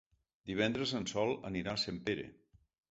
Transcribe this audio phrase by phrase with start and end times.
[0.51, 2.29] Divendres en Sol anirà a Sempere.